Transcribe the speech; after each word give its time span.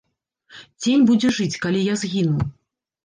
Цень 0.81 1.05
будзе 1.09 1.33
жыць, 1.41 1.59
калі 1.67 1.85
я 1.91 2.01
згіну. 2.05 2.51